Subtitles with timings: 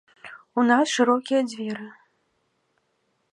[0.61, 1.85] У нас шырокія дзверы!